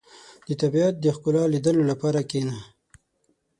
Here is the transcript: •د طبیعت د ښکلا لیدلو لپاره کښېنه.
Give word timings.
•د 0.47 0.49
طبیعت 0.61 0.95
د 0.99 1.05
ښکلا 1.15 1.43
لیدلو 1.53 1.83
لپاره 1.91 2.19
کښېنه. 2.29 2.57